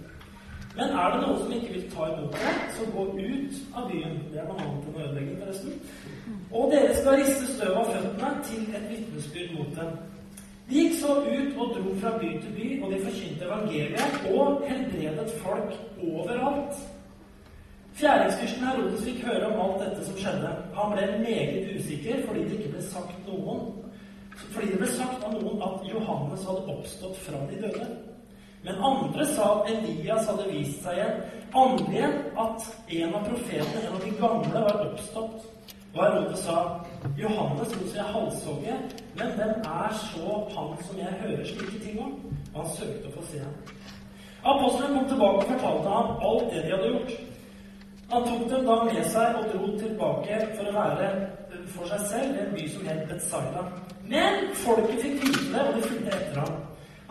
[0.75, 4.21] Men er det noen som ikke vil ta imot dere, så gå ut av byen.
[4.29, 5.81] Det er noe annet enn å ødelegge, forresten.
[6.51, 9.97] Og dere skal riste støv av føttene til et vitnesbyrd mot dem.
[10.69, 14.65] De gikk så ut og dro fra by til by, og de forkynte evangeliet og
[14.69, 16.87] helbredet folk overalt.
[17.99, 20.49] Fjæringsfyrsten Herodes fikk høre om alt dette som skjedde.
[20.77, 23.65] Han ble meget usikker fordi det ikke ble sagt noen
[24.53, 27.87] fordi det ble sagt av noen at Johannes hadde oppstått fra de døde.
[28.63, 31.19] Men andre sa at Elias hadde vist seg igjen.
[31.59, 32.69] Andre igjen at
[33.01, 35.47] en av profetene, en av de gamle, var oppstått.
[35.91, 36.57] Og Herodes sa,
[37.17, 38.75] 'Johannes lot seg halshogge,
[39.19, 42.19] men hvem er så han som jeg hører slike ting om?'
[42.53, 43.55] Og han søkte å få se ham.
[44.43, 47.28] Apostelen kom tilbake og fortalte ham alt det de hadde gjort.
[48.09, 51.09] Han tok dem da med seg og dro tilbake for å være
[51.73, 53.65] for seg selv i en by som het Betzaida.
[54.09, 56.55] Men folket fikk vite det, og de fulgte etter ham.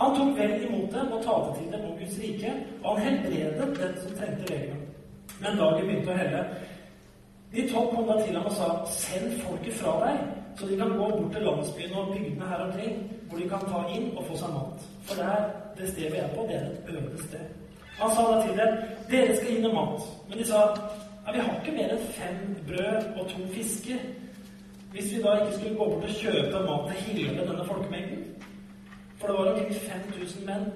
[0.00, 3.68] Han tok vel imot dem og talte til dem om Guds rike, og han helbredet
[3.78, 4.82] den som trengte regelen.
[5.38, 6.42] Men dagen begynte å helle.
[7.54, 10.26] De tolv kom da til ham og sa, send folket fra deg,
[10.58, 12.98] så de kan gå bort til landsbyene og bygdene her omkring,
[13.30, 14.90] hvor de kan ta inn og få seg mat.
[15.06, 17.57] For det er det stedet vi er på, det er et øde sted.
[17.98, 18.74] Han sa da til dem,
[19.10, 20.08] dere skal gi noe mat.
[20.28, 20.60] Men de sa,
[21.26, 24.04] ja, vi har ikke mer enn fem brød og to fisker.
[24.92, 28.22] Hvis vi da ikke skulle gå bort og kjøpe mat til hele denne folkemengden
[29.18, 30.70] For det var omkring 5000 menn.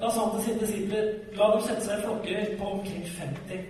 [0.00, 1.06] Da sa han til sine disipler
[1.38, 3.64] la dem sette seg i flokker på omkring 50.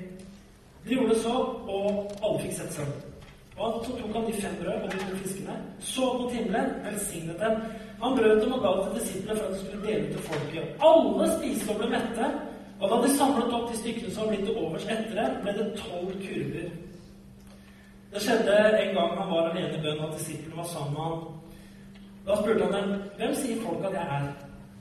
[0.85, 1.37] De gjorde det så,
[1.77, 2.93] og alle fikk sette seg.
[3.61, 7.41] Og Så tok han de fem brød og de to fiskene, så mot himmelen, velsignet
[7.41, 7.59] dem.
[8.03, 10.65] Han brøt dem og ga til disiplene for at de skulle dele til folket.
[10.89, 12.31] Alle spiste og ble mette.
[12.81, 15.67] Og da de samlet opp de stykkene som var blitt overs etter det, ble det
[15.81, 16.71] tolv kurver.
[18.11, 21.27] Det skjedde en gang han var alene i bønn, og disiplene var sammen med ham.
[22.27, 24.31] Da spurte han dem hvem sier folk at jeg er.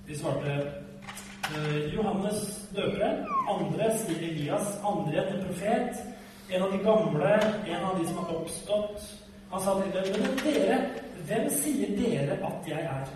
[0.07, 2.39] De svarte eh, Johannes
[2.75, 3.25] døperen.
[3.51, 4.71] Andre sier Elias.
[4.88, 6.03] Andre en profet.
[6.49, 7.33] En av de gamle.
[7.67, 9.09] En av de som har oppstått.
[9.51, 10.79] Han sa til dem men dere,
[11.27, 13.12] hvem sier dere at jeg er?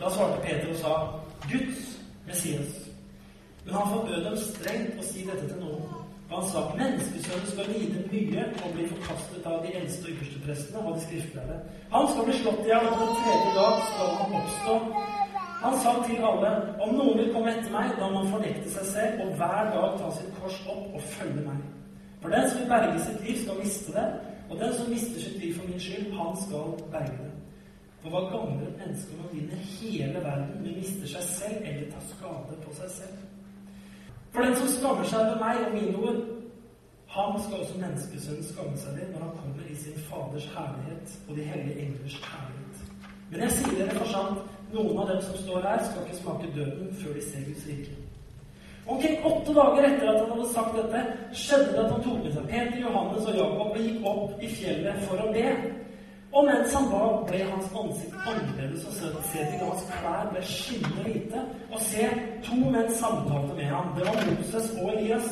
[0.00, 0.96] Da svarte Peter og sa
[1.50, 2.91] Guds Messias.
[3.64, 6.02] Men han forbød dem strengt å si dette til noen.
[6.32, 10.84] Han sa menneskesønnen skal lide mye og bli forkastet av de eldste og ypperste prestene
[10.84, 11.58] og de skriftlærde.
[11.92, 14.76] Han skal bli slått i hjel, og på tredje dag skal han oppstå.
[15.62, 18.88] Han sa til alle, om noen vil komme etter meg, da må han fornekte seg
[18.94, 21.60] selv og hver dag ta sitt kors opp og følge meg.
[22.22, 24.08] For den som vil berge sitt liv, skal miste det,
[24.48, 27.30] og den som mister sitt liv for min skyld, han skal berge det.
[28.02, 31.92] For hva gagner et menneske om han vinner hele verden, men mister seg selv eller
[31.92, 33.21] tar skade på seg selv?
[34.32, 36.20] For den som skammer seg over meg og mine ord,
[37.12, 41.36] han skal også menneskesønnen skamme seg ved når han kommer i sin Faders herlighet og
[41.36, 42.86] de hellige englers herlighet.
[43.30, 46.48] Men jeg sier dere for sant, noen av dem som står her, skal ikke smake
[46.56, 47.98] døden før de ser Guds rike.
[48.86, 51.02] Omkring åtte dager etter at han hadde sagt dette,
[51.42, 54.50] skjedde det at han tok med seg Peter, Johannes og Jakob og gikk opp i
[54.56, 55.52] fjellet for å be.
[56.32, 61.02] Og mens han ba, ble hans ansikt annerledes, og se til hans klær ble skinnende
[61.04, 61.42] hvite.
[61.72, 62.06] Og se,
[62.46, 63.90] to menn samtalte med ham.
[63.96, 65.28] Det var Moses og Elias.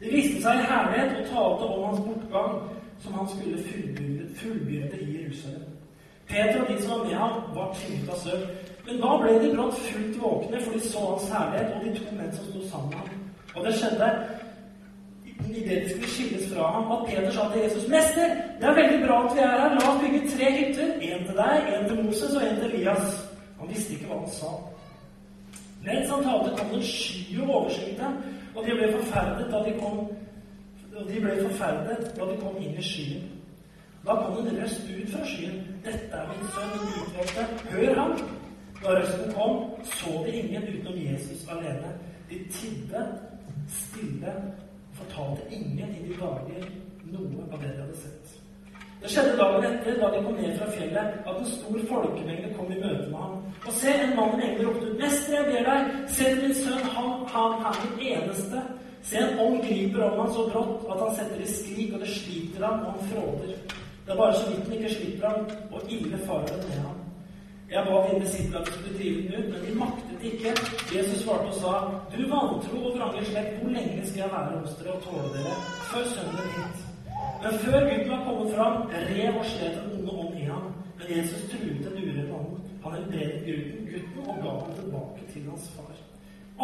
[0.00, 2.58] De viste seg i herlighet og talte om hans bortgang,
[3.00, 3.62] som han skulle
[4.42, 5.64] fullbyrde, i Jerusalem.
[6.28, 8.44] Peter og de som var med ham, var tynget av søvn.
[8.86, 12.14] Men da ble de brått fullt våkne, for de så hans herlighet og de to
[12.18, 13.18] menn som sto sammen med ham.
[13.54, 14.10] Og det skjedde
[15.48, 18.26] idet de skulle skilles fra ham, at Peter sa til Jesus, 'Mester,
[18.60, 19.70] det er veldig bra at vi er her.
[19.74, 20.88] La oss bygge tre hytter.
[21.00, 23.26] En til deg, en til Moses og en til Elias.'
[23.60, 24.50] Han visste ikke hva han sa.
[25.84, 28.00] Mens han talte, kom en sky og overskyet
[28.54, 29.98] og de ble forferdet da de kom
[30.96, 33.22] og de ble forferdet da de kom inn i skyen.
[34.06, 35.56] Da kom en røst ut fra skyen.
[35.84, 37.42] 'Dette er min sønn, min utvalgte.
[37.70, 38.16] Hør ham!'
[38.82, 41.92] Da røsten kom, så de ingen utenom Jesus alene.
[42.30, 43.06] De tidde
[43.68, 44.32] stille
[45.00, 46.68] fortalte ingen i de dager
[47.10, 48.36] noe av det de hadde sett.
[49.00, 52.68] Det skjedde dagen etter, da de kom ned fra fjellet, at en stor folkemengde kom
[52.72, 53.38] i møte med ham.
[53.66, 56.84] Og se, en mann med engler ropte ut, 'Mester, jeg ber deg, send min sønn,
[56.96, 58.62] han, han er min eneste.'
[59.02, 62.08] Se, en ånd griper om ham så brått at han setter i skrik, og det
[62.08, 63.54] sliter ham, og han fråder.
[64.04, 66.99] Det er bare så vidt den ikke slipper ham, og ille farer det med ham.
[67.74, 70.50] Jeg ba dine disipler at de skulle drive den ut, men de maktet ikke.
[70.96, 71.72] Jesus svarte og sa,
[72.14, 75.54] Du vantro og vrange slekt, hvor lenge skal jeg være hos dere og tåle dere,
[75.90, 76.78] før sønnen hit?
[77.42, 78.76] Men før gutten var kommet fram,
[79.10, 80.66] rev og slet en onde ånd i ham.
[80.98, 82.58] Men Jesus truet den urene ånden.
[82.82, 85.94] Han helbredet gutten, gutten og ga ham tilbake til hans far.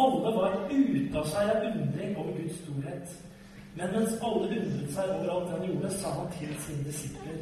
[0.03, 3.15] Alle var ute av seg av undring over Guds storhet.
[3.77, 7.41] Men mens alle undret seg over alt han gjorde, sa han til sine disipler,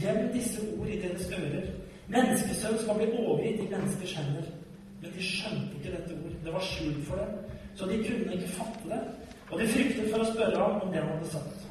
[0.00, 1.68] gjem disse ord i deres ører.
[2.08, 4.50] Menneskesønn skal bli overgitt i menneskers hender.
[5.02, 6.34] Men de skjønte ikke dette ord.
[6.44, 7.32] Det var skjult for dem.
[7.76, 9.00] Så de kunne ikke fatte det.
[9.50, 11.66] Og de fryktet for å spørre ham om det han hadde sagt.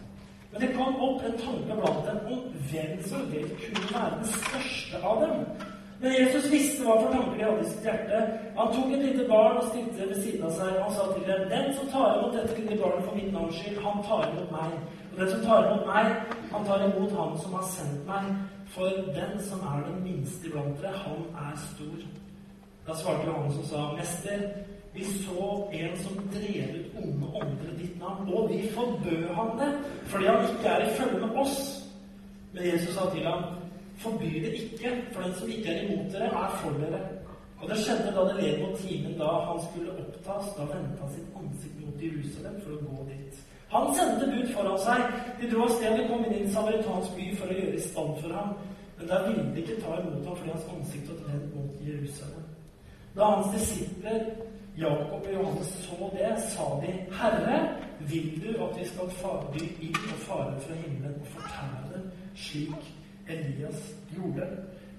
[0.51, 4.29] Men det kom opp en tanke blant dem om hvem som vel kunne være den
[4.35, 5.41] største av dem.
[5.99, 8.21] Men Jesus visste hva for tanker de hadde i sitt hjerte.
[8.55, 10.73] Han tok et lite barn og stilte det ved siden av seg.
[10.83, 13.79] Han sa til dem, 'Den som tar imot dette lille barnet for mitt navns skyld,
[13.87, 14.79] han tar imot meg.'
[15.11, 16.05] 'Og den som tar imot meg,
[16.53, 20.81] han tar imot han som har sendt meg.' 'For den som er den minste iblant
[20.81, 22.07] dere, han er stor.'
[22.87, 24.39] Da svarte Johannes og sa, 'Mester,
[24.93, 29.71] vi så en som drev ut onde ånder ditt navn, og vi forbød ham det,
[30.05, 31.85] fordi han ikke er i følge med oss.'
[32.53, 33.43] Men Jesus sa til ham,
[33.97, 36.99] Forby det ikke, for den som ikke er imot dere, er for dere.
[37.61, 40.45] Og det skjedde da det led mot timen da han skulle opptas.
[40.57, 43.44] Da vendte han sitt ansikt mot Jerusalem for å gå dit.
[43.75, 45.05] Han sendte bud foran seg.
[45.41, 47.85] De dro av sted og kom inn i en samaritansk by for å gjøre i
[47.85, 48.57] stand for ham.
[48.97, 52.45] Men der ville de ikke ta imot ham fordi hans ansikt var vendt mot Jerusalem.
[53.15, 54.29] Da hans disipler
[54.77, 57.59] Jakob og Johannes så det, sa de, Herre,
[57.99, 62.01] vil du at vi skal fare inn og fare fra himmelen og fortære
[62.35, 62.89] slik
[63.27, 64.47] Elias gjorde.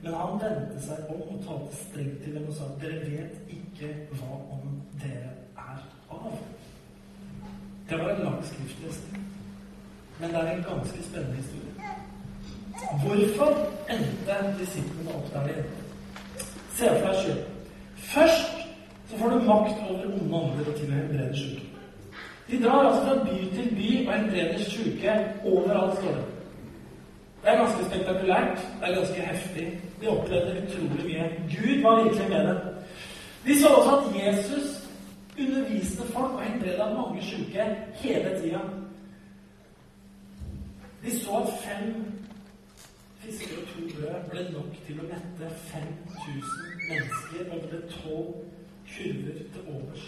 [0.03, 3.93] Men han vendte seg om og talte strengt til dem og sa dere vet ikke
[4.17, 6.41] hva om dere er av.
[7.89, 8.37] Det var en lang
[8.85, 9.27] nesten.
[10.21, 11.73] men det er en ganske spennende historie.
[13.03, 13.51] Hvorfor
[13.91, 15.69] endte disiplene opp der igjen?
[16.77, 17.43] Se for deg sjøl.
[17.97, 18.53] Først
[19.11, 21.63] så får du makt over onde ånder og til å helbrede sjuke.
[22.51, 26.27] De drar altså fra by til by og helbreder sjuke overalt, står det.
[27.43, 28.59] Det er ganske spektakulært.
[28.81, 29.67] Det er ganske heftig.
[30.01, 31.31] De opplevde utrolig mye.
[31.55, 32.59] Gud var virkelig med dem.
[33.47, 34.86] De så også at Jesus
[35.39, 38.61] underviste folk og helbreda mange syke hele tida.
[41.05, 42.05] De så at fem
[43.19, 48.35] fisker og to brød ble nok til å mette 5000 mennesker, og det ble tolv
[48.93, 50.07] kurver til overs.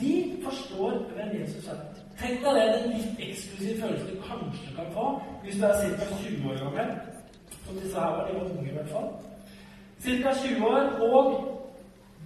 [0.00, 0.14] De
[0.44, 1.82] forstår hvem Jesus er.
[2.18, 5.06] Tenk deg det, den litt eksklusive følelsen du kanskje kan få
[5.42, 6.08] hvis du er ca.
[6.22, 6.94] 20 år gammel.
[7.64, 8.28] Som disse her var.
[8.28, 9.10] De var unge, i hvert fall.
[10.04, 10.34] Ca.
[10.44, 11.53] 20 år, og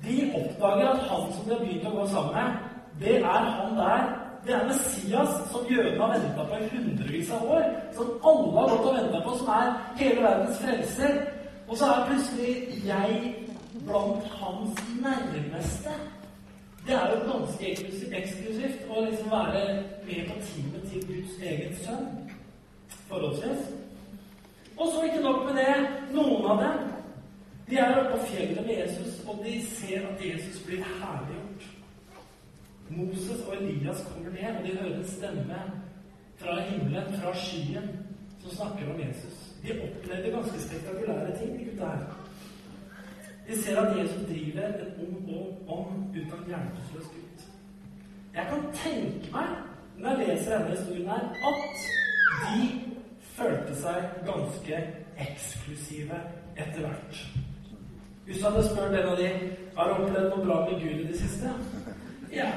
[0.05, 2.67] de oppdager at han som de har begynt å gå sammen med,
[3.01, 4.09] det er han der.
[4.47, 7.65] Det er Messias som jødene har venta på i hundrevis av år.
[7.97, 11.19] Som alle har gått og venta på, som er hele verdens frelser.
[11.69, 13.35] Og så er plutselig jeg
[13.87, 15.97] blant hans nærmeste.
[16.87, 17.73] Det er jo ganske
[18.21, 19.65] eksklusivt å liksom være
[20.07, 22.07] med på teamet til Guds egen sønn.
[23.11, 23.67] Forholdsvis.
[24.79, 25.75] Og så ikke nok med det.
[26.15, 26.98] Noen av dem
[27.71, 31.67] de er oppe på fjellet med Jesus, og de ser at Jesus blir herliggjort.
[32.91, 35.61] Moses og Elias kommer ned, og de hører en stemme
[36.37, 37.89] fra himmelen, fra skyen,
[38.41, 39.37] som snakker om Jesus.
[39.63, 42.25] De opplever ganske spektakulære ting, de gutta her.
[43.49, 47.45] De ser at Jesus driver en ung ånd ut av en hjelpeløs gutt.
[48.35, 49.55] Jeg kan tenke meg,
[49.99, 51.63] når jeg leser denne historien her, at
[52.45, 52.69] de
[53.21, 54.83] følte seg ganske
[55.27, 56.21] eksklusive
[56.57, 57.23] etter hvert.
[58.29, 59.29] Hvis du hadde spurt en av de
[59.77, 61.53] har du opplevd noe bra med Gud i det siste.
[62.33, 62.49] Ja.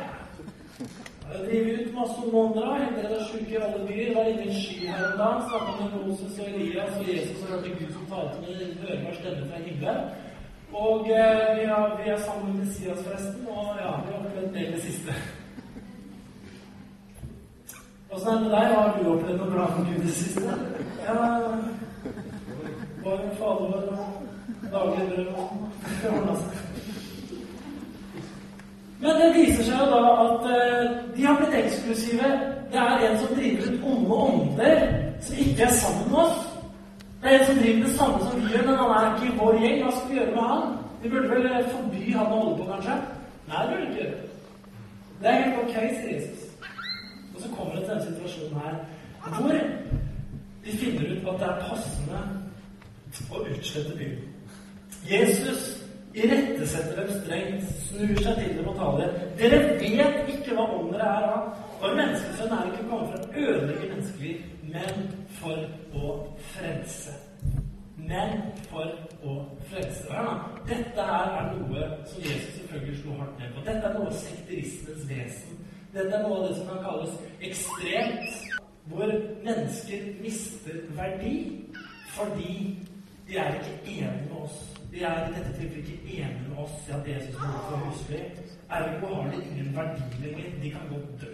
[1.32, 4.10] Jeg driver ut masse måneder, helbreda sjuke i alle byer.
[4.16, 7.44] Var inne i en sky her en dag, snakka med Moses og Elias og Jesus
[7.44, 10.02] og hørte Gud som talte med en hørbar stemme fra himmelen.
[10.74, 14.54] Og eh, vi, har, vi, er sammen med Messias, forresten, og ja, vi har opplevd
[14.56, 15.16] det i det siste.
[18.12, 18.76] Åssen er det med deg?
[18.76, 20.60] Har du opplevd noe bra med Gud i det siste?
[21.06, 21.16] Ja
[23.04, 24.21] Var Fader vår
[29.02, 30.84] Men det viser seg jo da at uh,
[31.16, 32.30] de har blitt eksklusive.
[32.72, 34.84] Det er en som driver ut onde ånder,
[35.22, 36.40] som ikke er sammen med oss.
[37.22, 39.38] Det er en som driver det samme som vi gjør, men han er ikke i
[39.40, 39.84] vår gjeng.
[39.84, 40.64] Hva skal vi gjøre med han?
[41.02, 42.96] Vi burde vel eh, forby han å holde på, kanskje?
[43.50, 44.18] Nei, det burde vi ikke gjøre.
[45.22, 46.42] Det er helt ok, sier Jesus.
[47.36, 48.76] Og så kommer det til denne situasjonen her
[49.22, 49.54] hvor
[50.66, 52.22] de finner ut at det er passende
[53.30, 54.31] å utslette byen.
[55.10, 55.82] Jesus
[56.14, 59.14] irettesetter dem strengt, snur seg til dem og taler.
[59.40, 61.48] Dere vet ikke hva ånd dere er av.
[61.82, 64.42] For menneskesønnen er ikke kommet for å ødelegge menneskeliv,
[64.74, 65.08] men
[65.40, 65.64] for
[65.98, 66.12] å
[66.54, 67.16] frelse.
[68.02, 68.92] Men for
[69.24, 69.38] å
[69.72, 70.06] frelse.
[70.12, 70.36] Hør nå.
[70.70, 73.66] Dette her er noe som Jesus selvfølgelig slo hardt ned på.
[73.66, 75.62] Dette er noe av sekterismens vesen.
[75.96, 77.18] Dette er noe av det som kan kalles
[77.50, 78.60] ekstremt,
[78.92, 79.12] hvor
[79.46, 81.36] mennesker mister verdi
[82.12, 82.78] fordi
[83.28, 84.81] de er ikke enige med oss.
[84.92, 88.22] De er i dette tilfellet ikke enige med oss i at Jesus må få husly.
[88.70, 90.50] Ergo har de ingen verdi lenger.
[90.64, 91.32] De kan godt dø.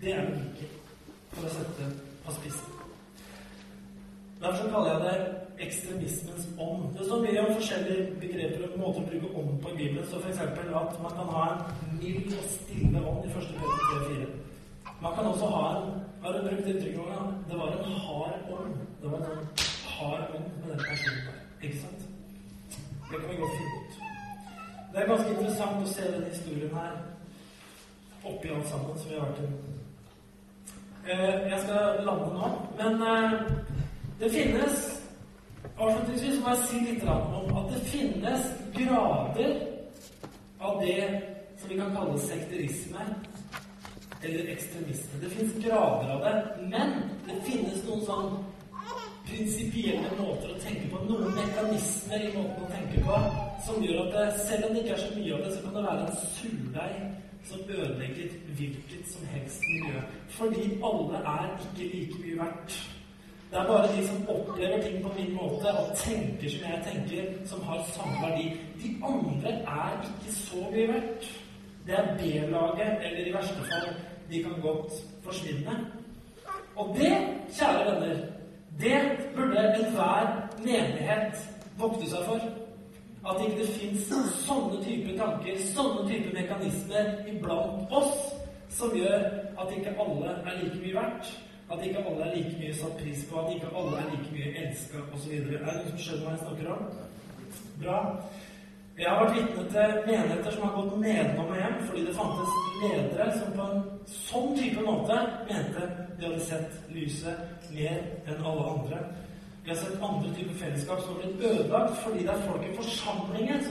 [0.00, 0.70] Det er logikken,
[1.32, 1.88] for å sette
[2.24, 2.78] på spissen.
[4.40, 6.86] Derfor kaller jeg det ekstremismens ånd.
[6.98, 10.06] Det står mye om forskjellige begreper og måter å bruke ånd på i Bibelen.
[10.08, 10.40] Så f.eks.
[10.40, 13.52] at man kan ha en mild og stille ånd i 1.
[13.60, 14.30] Peter 3-4.
[15.02, 18.74] Man kan også ha en Har du brukt uttrykket noen Det var en hard ånd.
[19.02, 19.46] Det var en
[19.92, 21.39] hard ånd med den personen.
[21.62, 22.06] Ikke sant?
[23.10, 23.98] Det kan vi godt finne ut.
[24.92, 26.94] Det er ganske interessant å se denne historien her
[28.24, 29.50] oppi alt sammen som vi har vært i.
[31.10, 32.48] Eh, jeg skal lande nå,
[32.80, 33.36] men eh,
[34.20, 34.88] det finnes
[35.80, 39.52] Avslutningsvis må jeg si litt om at det finnes grader
[40.60, 41.06] av det
[41.60, 43.04] som vi kan kalle sekterisme
[44.20, 45.20] eller ekstremisme.
[45.22, 46.34] Det finnes grader av det,
[46.68, 46.92] men
[47.24, 48.28] det finnes noen sånn
[49.28, 53.18] prinsipielle måter å tenke på, noen mekanismer i måten å tenke på,
[53.66, 55.76] som gjør at det, selv om det ikke er så mye av det, så kan
[55.76, 57.02] det være en surdeig
[57.50, 60.00] som ødelegger hvilket som helst miljø.
[60.38, 62.80] Fordi alle er ikke like mye verdt.
[63.50, 67.30] Det er bare de som opplever ting på min måte og tenker som jeg tenker,
[67.50, 68.52] som har samme verdi.
[68.82, 71.30] De andre er ikke så mye verdt.
[71.86, 73.88] Det er B-laget, eller i verste fall
[74.30, 74.92] De kan godt
[75.24, 75.74] forsvinne.
[76.76, 77.16] Og det,
[77.58, 78.20] kjære venner,
[78.78, 79.00] det
[79.36, 80.30] burde enhver
[80.62, 81.40] menighet
[81.78, 82.40] vokte seg for.
[83.20, 84.12] At ikke det fins
[84.46, 88.30] sånne typer tanker, sånne typer mekanismer iblant oss
[88.72, 89.26] som gjør
[89.60, 91.32] at ikke alle er like mye verdt.
[91.70, 94.54] At ikke alle er like mye satt pris på, at ikke alle er like mye
[94.64, 95.34] elska osv.
[95.36, 96.86] Er det noen som skjønner hva jeg snakker om?
[97.82, 97.98] Bra.
[99.00, 102.56] Jeg har vært vitne til menigheter som har gått nedenom og hjem fordi det fantes
[102.82, 105.16] ledere som på en sånn type måte
[105.48, 105.86] mente
[106.18, 107.96] de hadde sett lyset mer
[108.28, 108.98] enn alle andre.
[109.64, 112.74] Vi har sett andre typer fellesskap som har blitt ødelagt fordi det er folk i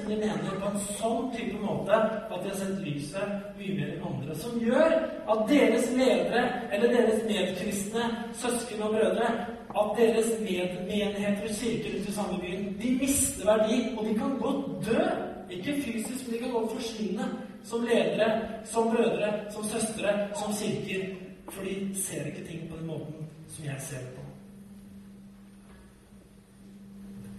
[0.10, 4.06] de mener på en sånn type måte at de har sett lyset mye mer enn
[4.10, 4.36] andre.
[4.42, 4.96] Som gjør
[5.34, 6.44] at deres ledere
[6.74, 8.10] eller deres medkristne
[8.42, 9.32] søsken og brødre
[9.70, 14.38] at deres medmenigheter og kirker ute i samme byen de mister verdi, og de kan
[14.42, 15.04] godt dø.
[15.50, 17.26] Ikke fysisk, men de kan godt forsvinne
[17.66, 18.30] som ledere,
[18.66, 21.06] som brødre, som søstre, som kirker.
[21.50, 24.19] For de ser ikke ting på den måten som jeg ser på.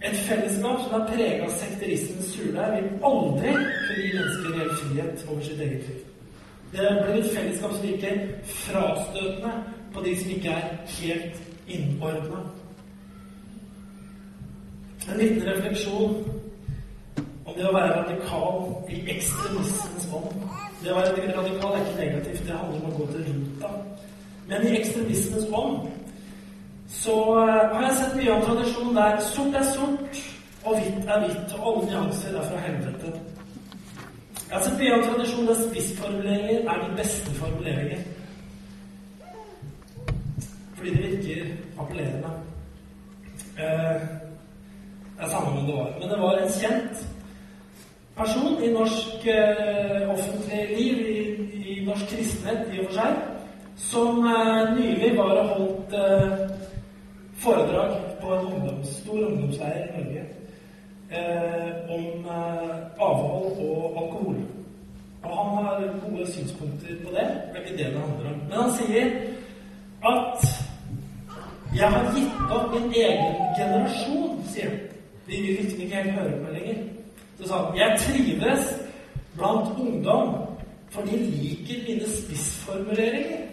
[0.03, 5.25] Et fellesskap som er prega av sekterismens surdeig, vil aldri kunne gi mennesker reell frihet
[5.29, 5.99] over sitt eget liv.
[6.71, 8.23] Det blir et fellesskap som virker
[8.63, 9.51] frastøtende
[9.93, 12.41] på de som ikke er helt innordna.
[15.11, 16.17] En liten refleksjon
[17.45, 18.59] om det å være radikal
[18.89, 20.45] i ekstremismens ånd.
[20.81, 23.73] Det å være radikal er ikke negativt, det handler om å gå til rota.
[24.49, 25.91] Men i ekstremismens ånd
[26.91, 30.17] så uh, har jeg sett mye av tradisjonen der sort er sort,
[30.65, 33.13] og hvitt er hvitt, og alle nyanser er fra helvete.
[34.35, 38.03] Jeg har sett mye av tradisjonen der spissformuleringer er de beste formuleringer.
[40.75, 42.35] Fordi det virker appellerende.
[43.55, 44.03] Uh,
[45.15, 45.89] det er samme om det var.
[45.99, 47.03] Men det var en kjent
[48.17, 51.19] person i norsk uh, offentlig liv, i,
[51.61, 53.21] i, norsk kristenhet i og for seg,
[53.81, 54.25] som
[54.75, 55.95] nylig var og holdt
[57.43, 60.23] foredrag på en ungdoms, stor ungdomsleir i Norge
[61.11, 64.35] eh, om eh, avhold og alkohol.
[65.23, 67.27] Og han har gode synspunkter på det.
[67.53, 68.39] Det er ikke det det handler om.
[68.49, 69.05] Men han sier
[70.05, 70.61] at
[71.75, 74.79] 'Jeg har gitt opp min egen generasjon', sier han.
[75.27, 76.75] De vil liksom ikke helt høre på lenger.
[77.39, 78.63] Så sa han 'Jeg trives
[79.35, 80.35] blant ungdom,
[80.89, 83.47] for de liker mine spissformuleringer'.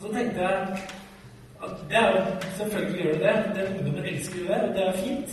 [0.00, 0.78] Så tenkte jeg
[1.88, 2.20] det er jo,
[2.58, 3.36] Selvfølgelig gjør det det.
[3.54, 5.30] det Ungdommen elsker jo det, og det er fint.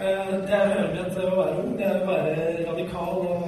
[0.00, 1.78] Eh, det er hører å være ung.
[1.78, 2.32] Det er å være
[2.70, 3.42] radikal og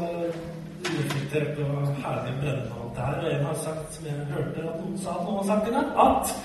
[0.84, 3.16] ureflektert og herlig brennende og alt det her.
[3.24, 5.66] Og en har sagt, som jeg hørte at noen sa noen har sagt
[6.06, 6.36] at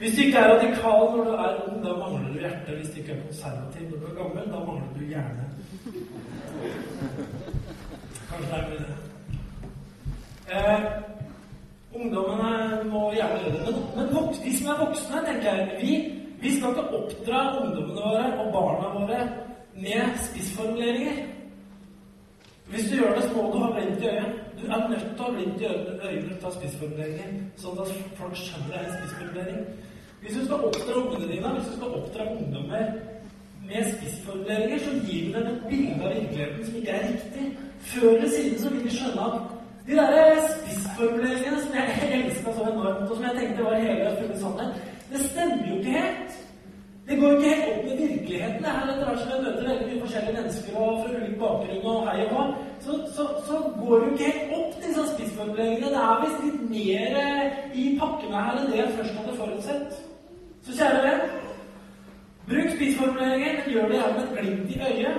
[0.00, 2.76] hvis du ikke er radikal når du er ung, da mangler du hjerte.
[2.76, 5.44] Hvis du ikke er konservativ når du er gammel, da mangler du hjerne.
[8.30, 8.96] Kanskje det er mye det.
[10.52, 10.80] Eh,
[11.94, 13.74] Ungdommene må gjerne gjøre det.
[13.96, 15.96] Men, men vi som er voksne, tenker jeg, vi,
[16.42, 19.20] vi skal ikke oppdra ungdommene våre og barna våre
[19.74, 21.24] med spissformuleringer.
[22.70, 24.34] Hvis du gjør det, så må du ha blindt i øyet.
[24.60, 28.70] Du er nødt til å ha blindt i øynene til spissformuleringer, sånn at folk skjønner
[28.70, 29.64] det er en spissformulering.
[30.20, 32.92] Hvis du skal oppdra ungene dine, hvis du skal oppdra ungdommer
[33.66, 37.48] med spissformuleringer, så gir du dem et bilde av virkeligheten som ikke er riktig.
[37.90, 39.49] Før eller siden så vil de skjønne at
[39.90, 41.86] de der spissformuleringene som jeg
[42.18, 44.72] elska så enormt, og som jeg tenkte var hele fulle sannhet,
[45.12, 46.32] det stemmer jo ikke helt.
[47.08, 48.62] Det går ikke helt opp med virkeligheten.
[48.64, 51.86] det her Etter hvert som jeg møter veldig mye forskjellige mennesker og fra ulik bakgrunn,
[51.92, 52.44] og hei og hå,
[52.84, 55.90] så, så, så, går jo ikke helt opp, disse spissformuleringene.
[55.94, 57.18] Det er visst litt mer
[57.82, 59.98] i pakkene her enn det jeg først hadde forutsett.
[60.66, 61.24] Så kjære venn,
[62.52, 65.18] bruk spissformuleringer, men gjør det gjerne med et glimt i øyet.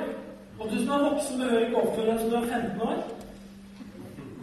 [0.59, 3.03] Og du som er voksen, behøver ikke oppføre deg som du er 15 år.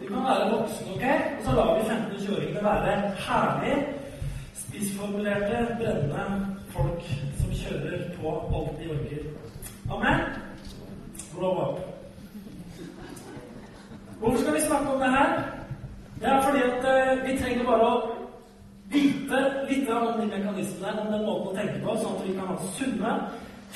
[0.09, 1.05] Du kan være voksen, ok?
[1.37, 3.75] Og så lar vi 15- og 20-åringene være herlig
[4.53, 7.01] spissformulerte, brennende folk
[7.39, 9.21] som kjører på alt de orker.
[9.91, 10.19] Amen?
[11.35, 11.79] Grow up.
[14.19, 15.29] Hvorfor skal vi snakke om det her?
[16.19, 17.99] Det er fordi at uh, vi trenger bare å
[18.89, 22.49] vite litt om de mekanismene, om den måten å tenke på, sånn at vi kan
[22.49, 23.13] ha sunne,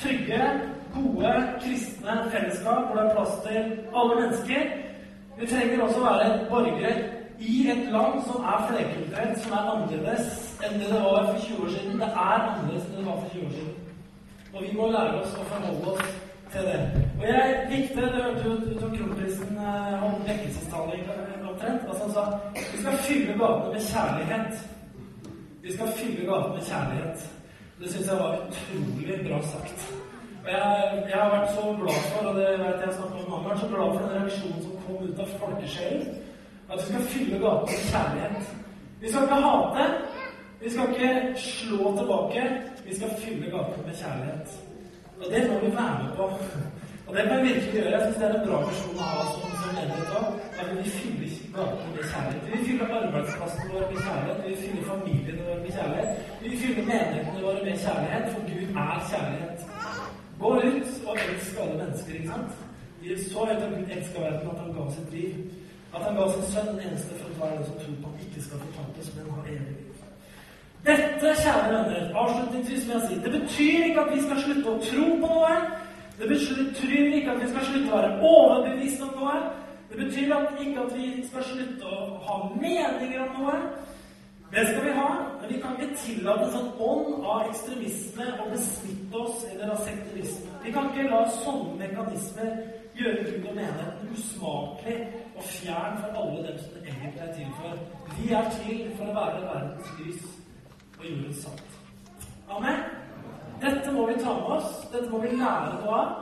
[0.02, 0.50] trygge,
[0.96, 3.62] gode, kristne fellesskap hvor det er plass til
[3.94, 4.66] alle mennesker.
[5.38, 6.92] Vi trenger også være borgere
[7.38, 10.26] i et land som er flerkulturelt, som er annerledes
[10.64, 12.00] enn det det var for 20 år siden.
[12.00, 13.74] Det er annerledes enn det var for 20 år siden.
[14.54, 16.12] Og vi må lære oss å forholde oss
[16.52, 16.80] til det.
[17.18, 21.00] Og jeg likte Det hørte jo ut kronprisen eh, om vekkelsestale
[21.50, 21.88] omtrent.
[21.88, 22.24] Altså han sa
[22.72, 24.54] vi skal fylle gatene med kjærlighet.
[25.62, 27.28] Vi skal fylle gatene med kjærlighet.
[27.80, 29.78] Det syns jeg var utrolig bra sagt.
[30.44, 33.44] Og jeg, jeg, har vært så glad for, og det vet jeg snakket om mange
[33.48, 36.06] ganger, så glad for den reaksjonen som kom ut av folkesjelen.
[36.70, 38.52] At vi skal fylle gatene med kjærlighet.
[39.00, 39.84] Vi skal ikke hate.
[40.62, 42.42] Vi skal ikke slå tilbake.
[42.86, 44.48] Vi skal fylle gatene med kjærlighet.
[45.20, 46.24] Og det må vi være med på.
[47.06, 47.90] Og det kan vi virkelig gjøre.
[47.94, 50.28] Jeg syns det er en bra person å ha som, som menighet òg.
[50.56, 52.46] Der vi fyller gatene med kjærlighet.
[52.52, 54.40] Vi fyller arbeidsplassen vår med kjærlighet.
[54.46, 56.10] Vi fyller fylle familiene våre med kjærlighet.
[56.42, 59.58] Vi fyller menighetene våre med kjærlighet, for Gud er kjærlighet.
[60.40, 62.63] Gå ut og elsk alle mennesker, ikke sant?
[63.04, 65.32] Vi så høyt at Gud elska verden, at han ga sitt liv.
[65.94, 68.44] At han ga sin sønn, den eneste for enhver den som tror på ham, ikke
[68.46, 69.90] skal fortapes, men har evig liv.
[70.86, 74.80] Dette, kjære venner, avslutningsvis vil jeg si, det betyr ikke at vi skal slutte å
[74.88, 75.54] tro på noe.
[76.18, 79.38] Det betyr ikke at vi skal slutte å være overbevist om noe.
[79.90, 83.56] Det betyr at ikke at vi skal slutte å ha meninger om noe.
[84.54, 85.08] Det skal vi ha,
[85.40, 89.80] men vi kan ikke tillate en sånn ånd av ekstremisme å besmitte oss eller av
[89.88, 90.52] sekterisme.
[90.64, 92.52] Vi kan ikke la sånne mekanismer
[92.98, 94.98] gjøre Gud og menigheten usmakelig
[95.36, 97.72] og fjern for alle dem som det egentlig er til for.
[98.18, 100.28] Vi er til for å være verdens lys
[100.98, 101.80] og jordens salt.
[102.50, 102.84] Amen.
[103.64, 104.70] Dette må vi ta med oss.
[104.92, 106.14] Dette må vi lære noe av.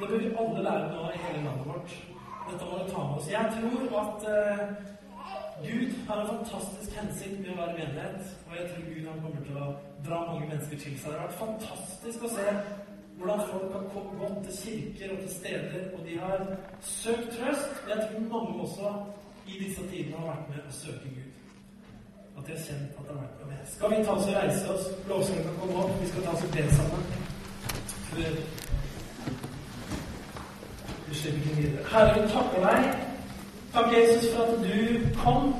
[0.00, 1.96] Det bør vi alle lære noe av i hele landet vårt.
[2.50, 3.30] Dette må vi ta med oss.
[3.30, 4.62] Jeg tror at uh,
[5.64, 8.30] Gud har en fantastisk hensikt med å være menighet.
[8.48, 9.72] Og jeg tror Gud han kommer til å
[10.06, 11.10] dra mange mennesker til seg.
[11.10, 12.46] Det har vært fantastisk å se
[13.20, 13.82] hvordan folk har
[14.20, 16.38] gått til kirker og til steder, og de har
[16.80, 17.72] søkt trøst.
[17.88, 18.94] Jeg tror mange også
[19.46, 21.30] i disse tidene har vært med å søke Gud
[22.40, 23.60] at de har kjent at det har vært med.
[23.74, 24.84] Skal vi ta oss og reise oss?
[25.08, 25.90] Lovsangen kan komme opp.
[26.02, 27.02] Vi skal ta oss og be sammen.
[28.10, 28.30] Før
[31.08, 31.84] vi slipper ikke videre.
[31.92, 32.80] Herre, vi takker deg.
[33.74, 34.78] Takk, Jesus, for at du
[35.24, 35.54] kom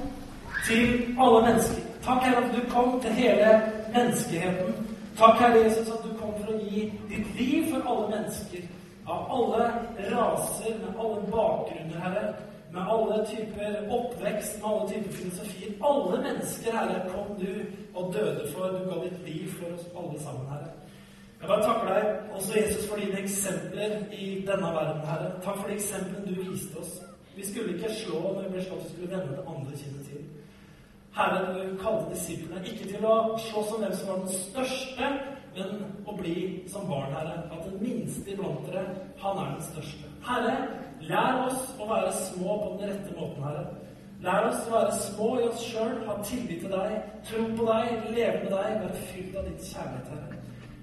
[0.69, 0.87] til
[1.25, 1.83] alle mennesker.
[2.07, 3.51] Takk, Herre, at du kom til hele
[3.95, 4.75] menneskeheten.
[5.19, 8.69] Takk, Herre Jesus, at du kom å gi ditt liv for alle mennesker.
[9.11, 9.67] Av alle
[10.13, 12.29] raser, med alle bakgrunner, Herre
[12.73, 15.73] med alle typer oppvekst, med alle typer filosofier.
[15.85, 17.53] Alle mennesker, Herre, kom du
[17.95, 18.67] og døde for.
[18.67, 20.71] Du ga ditt liv for oss alle sammen, Herre.
[21.41, 25.31] Jeg bare takker deg også, Jesus, for dine eksempler i denne verden, Herre.
[25.45, 27.01] Takk for de eksemplene du viste oss.
[27.37, 30.25] Vi skulle ikke slå når vi ble slått, vi skulle vende det andre kinnet til.
[31.17, 33.17] Herre, du kalte disiplene ikke til å
[33.49, 35.13] slåss om hvem som var den største,
[35.57, 36.37] men å bli
[36.71, 37.43] som barn, Herre.
[37.51, 38.87] At den minste iblant dere,
[39.23, 40.11] han er den største.
[40.27, 40.55] Herre,
[41.09, 43.63] Lær oss å være små på den rette måten, Herre.
[44.21, 46.97] Lær oss å være små i oss sjøl, ha tillit til deg,
[47.29, 50.41] tro på deg, leve med deg, være fylt av ditt kjærlighet, Herre.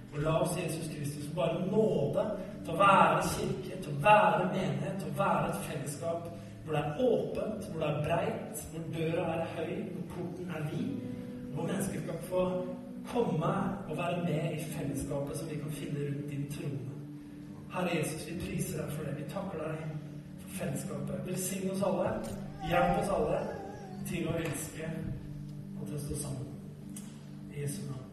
[0.07, 2.26] Og la oss Jesus Kristus bare nåde
[2.65, 6.32] til å være kirke, til å være menighet, til å være et fellesskap
[6.65, 10.65] hvor det er åpent, hvor det er breit, hvor døra er høy, hvor porten er
[10.72, 11.13] vid,
[11.53, 12.41] hvor mennesker kan få
[13.14, 13.53] komme
[13.89, 16.97] og være med i fellesskapet som vi kan finne rundt din trone.
[17.74, 19.18] Herre Jesus, vi priser deg for det.
[19.18, 19.78] Vi takker deg
[20.41, 21.24] for fellesskapet.
[21.26, 22.12] Velsign oss alle.
[22.70, 23.39] Hjelp oss alle
[24.08, 24.91] til å elske
[25.80, 26.53] og til å stå sammen.
[27.53, 28.07] I Jesu navn.